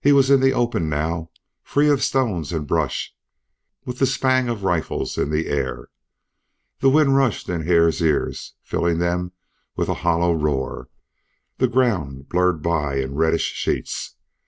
[0.00, 1.28] He was in the open now,
[1.62, 3.14] free of stones and brush,
[3.84, 5.90] with the spang of rifles in the air.
[6.78, 9.32] The wind rushed into Hare's ears, filling them
[9.76, 10.88] with a hollow roar;
[11.58, 14.16] the ground blurred by in reddish sheets.